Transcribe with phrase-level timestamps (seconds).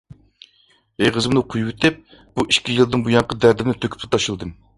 [1.03, 4.59] ئېغىزىمنى قويۇۋېتىپ بۇ ئىككى يىلدىن بۇيانقى دەردىمنى تۆكۈپلا تاشلىدىم.